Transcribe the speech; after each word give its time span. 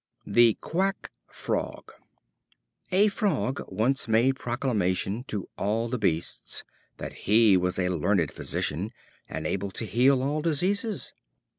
The 0.25 0.55
Quack 0.61 1.11
Frog. 1.27 1.91
A 2.91 3.07
Frog 3.09 3.61
once 3.67 4.07
made 4.07 4.35
proclamation 4.39 5.23
to 5.25 5.47
all 5.59 5.89
the 5.89 5.99
beasts 5.99 6.63
that 6.97 7.13
he 7.27 7.55
was 7.55 7.77
a 7.77 7.89
learned 7.89 8.31
physician, 8.31 8.93
and 9.29 9.45
able 9.45 9.69
to 9.69 9.85
heal 9.85 10.23
all 10.23 10.41
diseases. 10.41 11.13